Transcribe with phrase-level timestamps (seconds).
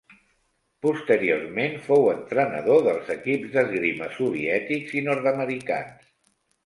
[0.85, 6.09] Posteriorment fou entrenador dels equips d'esgrima soviètics i nord-americans.